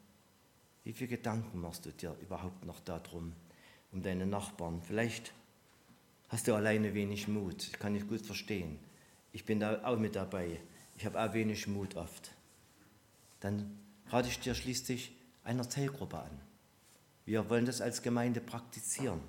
[0.84, 3.34] Wie viele Gedanken machst du dir überhaupt noch darum,
[3.92, 4.82] um deine Nachbarn?
[4.82, 5.34] Vielleicht
[6.30, 8.80] hast du alleine wenig Mut, ich kann ich gut verstehen.
[9.34, 10.60] Ich bin da auch mit dabei.
[10.98, 12.32] Ich habe auch wenig Mut oft.
[13.40, 16.40] Dann rate ich dir schließlich einer Zellgruppe an.
[17.26, 19.22] Wir wollen das als Gemeinde praktizieren.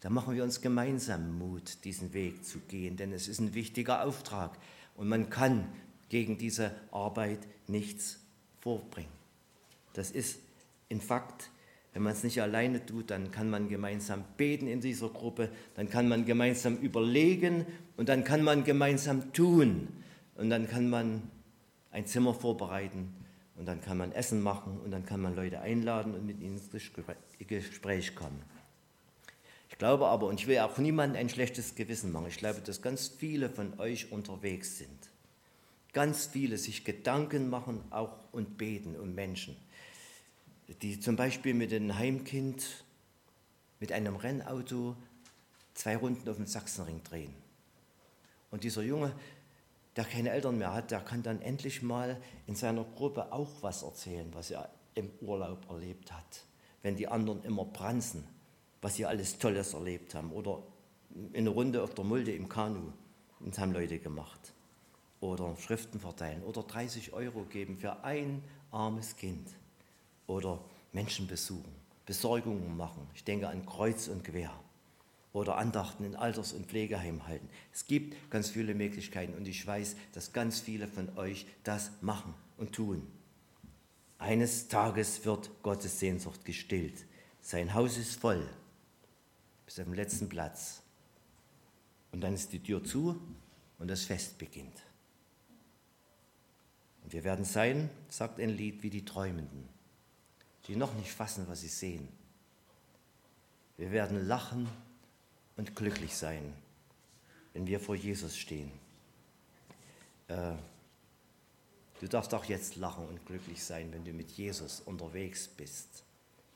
[0.00, 4.04] Da machen wir uns gemeinsam Mut, diesen Weg zu gehen, denn es ist ein wichtiger
[4.04, 4.58] Auftrag
[4.94, 5.66] und man kann
[6.08, 8.20] gegen diese Arbeit nichts
[8.60, 9.10] vorbringen.
[9.92, 10.38] Das ist
[10.88, 11.50] in Fakt,
[11.92, 15.88] wenn man es nicht alleine tut, dann kann man gemeinsam beten in dieser Gruppe, dann
[15.88, 17.64] kann man gemeinsam überlegen
[17.96, 19.88] und dann kann man gemeinsam tun
[20.34, 21.22] und dann kann man
[21.92, 23.14] ein Zimmer vorbereiten
[23.56, 26.58] und dann kann man Essen machen und dann kann man Leute einladen und mit ihnen
[26.58, 26.70] ins
[27.48, 28.42] Gespräch kommen.
[29.70, 32.82] Ich glaube aber, und ich will auch niemandem ein schlechtes Gewissen machen, ich glaube, dass
[32.82, 35.15] ganz viele von euch unterwegs sind
[35.96, 39.56] ganz viele sich Gedanken machen auch und beten um Menschen,
[40.82, 42.84] die zum Beispiel mit einem Heimkind
[43.80, 44.94] mit einem Rennauto
[45.72, 47.32] zwei Runden auf dem Sachsenring drehen.
[48.50, 49.14] Und dieser Junge,
[49.96, 53.82] der keine Eltern mehr hat, der kann dann endlich mal in seiner Gruppe auch was
[53.82, 56.44] erzählen, was er im Urlaub erlebt hat.
[56.82, 58.28] Wenn die anderen immer branzen,
[58.82, 60.30] was sie alles Tolles erlebt haben.
[60.32, 60.62] Oder
[61.32, 62.92] eine Runde auf der Mulde im Kanu.
[63.40, 64.52] Und haben Leute gemacht
[65.20, 69.48] oder Schriften verteilen oder 30 Euro geben für ein armes Kind
[70.26, 70.60] oder
[70.92, 71.72] Menschen besuchen,
[72.04, 73.06] Besorgungen machen.
[73.14, 74.52] Ich denke an Kreuz und Quer
[75.32, 77.48] oder Andachten in Alters- und Pflegeheimen halten.
[77.72, 82.34] Es gibt ganz viele Möglichkeiten und ich weiß, dass ganz viele von euch das machen
[82.56, 83.06] und tun.
[84.18, 87.04] Eines Tages wird Gottes Sehnsucht gestillt.
[87.42, 88.48] Sein Haus ist voll,
[89.66, 90.82] bis auf den letzten Platz.
[92.12, 93.20] Und dann ist die Tür zu
[93.78, 94.85] und das Fest beginnt.
[97.06, 99.68] Und wir werden sein, sagt ein Lied, wie die Träumenden,
[100.66, 102.08] die noch nicht fassen, was sie sehen.
[103.76, 104.68] Wir werden lachen
[105.56, 106.52] und glücklich sein,
[107.52, 108.72] wenn wir vor Jesus stehen.
[110.26, 110.54] Äh,
[112.00, 116.02] du darfst auch jetzt lachen und glücklich sein, wenn du mit Jesus unterwegs bist,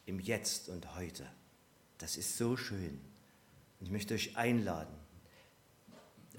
[0.06, 1.30] im Jetzt und heute.
[1.98, 3.00] Das ist so schön.
[3.78, 4.96] Und ich möchte euch einladen,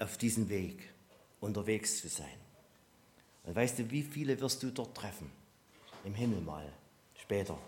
[0.00, 0.92] auf diesen Weg
[1.40, 2.42] unterwegs zu sein.
[3.44, 5.30] Und weißt du, wie viele wirst du dort treffen?
[6.04, 6.72] Im Himmel mal,
[7.20, 7.58] später.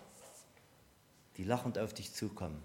[1.37, 2.61] Die lachend auf dich zukommen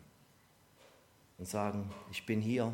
[1.38, 2.72] und sagen, ich bin hier,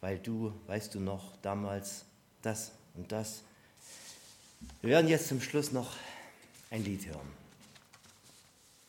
[0.00, 2.04] weil du, weißt du noch, damals
[2.42, 3.42] das und das.
[4.80, 5.94] Wir werden jetzt zum Schluss noch
[6.70, 7.32] ein Lied hören.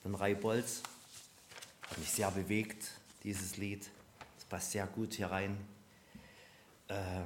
[0.02, 0.82] Von Rai Bolz.
[1.90, 2.92] Hat mich sehr bewegt,
[3.24, 3.88] dieses Lied.
[4.38, 5.58] Es passt sehr gut hier rein.
[6.88, 7.22] Äh,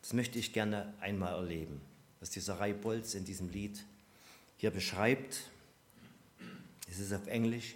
[0.00, 1.80] das möchte ich gerne einmal erleben,
[2.20, 3.84] was dieser Rai Bolz in diesem Lied
[4.56, 5.42] hier beschreibt.
[6.90, 7.74] Es ist auf Englisch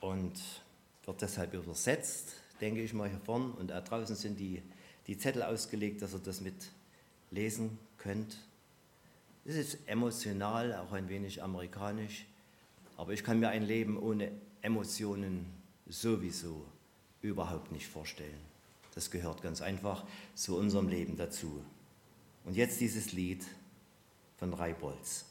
[0.00, 0.40] und
[1.04, 3.52] wird deshalb übersetzt, denke ich mal hier vorne.
[3.52, 4.62] Und da draußen sind die,
[5.06, 6.70] die Zettel ausgelegt, dass ihr das mit
[7.30, 8.36] lesen könnt.
[9.44, 12.26] Es ist emotional, auch ein wenig amerikanisch,
[12.96, 14.30] aber ich kann mir ein Leben ohne
[14.60, 15.46] Emotionen
[15.86, 16.64] sowieso
[17.22, 18.47] überhaupt nicht vorstellen.
[18.98, 21.62] Das gehört ganz einfach zu unserem Leben dazu.
[22.44, 23.46] Und jetzt dieses Lied
[24.38, 25.24] von Rai Bolz.